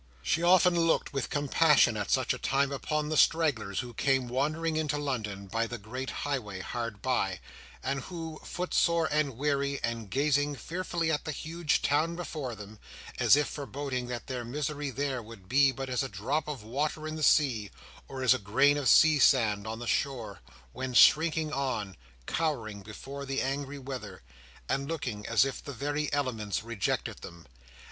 She 0.23 0.41
often 0.41 0.79
looked 0.79 1.13
with 1.13 1.29
compassion, 1.29 1.95
at 1.95 2.09
such 2.09 2.33
a 2.33 2.39
time, 2.39 2.71
upon 2.71 3.09
the 3.09 3.17
stragglers 3.17 3.81
who 3.81 3.93
came 3.93 4.27
wandering 4.27 4.75
into 4.75 4.97
London, 4.97 5.45
by 5.45 5.67
the 5.67 5.77
great 5.77 6.09
highway 6.09 6.59
hard 6.61 7.03
by, 7.03 7.39
and 7.83 8.01
who, 8.01 8.39
footsore 8.43 9.07
and 9.11 9.37
weary, 9.37 9.79
and 9.83 10.09
gazing 10.09 10.55
fearfully 10.55 11.11
at 11.11 11.25
the 11.25 11.31
huge 11.31 11.83
town 11.83 12.15
before 12.15 12.55
them, 12.55 12.79
as 13.19 13.35
if 13.35 13.47
foreboding 13.47 14.07
that 14.07 14.25
their 14.25 14.43
misery 14.43 14.89
there 14.89 15.21
would 15.21 15.47
be 15.47 15.71
but 15.71 15.87
as 15.87 16.01
a 16.01 16.09
drop 16.09 16.47
of 16.47 16.63
water 16.63 17.07
in 17.07 17.15
the 17.15 17.21
sea, 17.21 17.69
or 18.07 18.23
as 18.23 18.33
a 18.33 18.39
grain 18.39 18.77
of 18.77 18.89
sea 18.89 19.19
sand 19.19 19.67
on 19.67 19.77
the 19.77 19.85
shore, 19.85 20.39
went 20.73 20.97
shrinking 20.97 21.53
on, 21.53 21.95
cowering 22.25 22.81
before 22.81 23.23
the 23.23 23.39
angry 23.39 23.77
weather, 23.77 24.23
and 24.67 24.87
looking 24.87 25.27
as 25.27 25.45
if 25.45 25.63
the 25.63 25.73
very 25.73 26.11
elements 26.11 26.63
rejected 26.63 27.17
them. 27.17 27.45